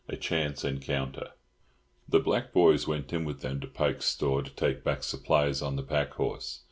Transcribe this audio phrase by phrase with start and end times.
[0.09, 1.29] A CHANCE ENCOUNTER.
[2.09, 5.75] The black boys went in with them to Pike's store to take back supplies on
[5.75, 6.59] the pack horse.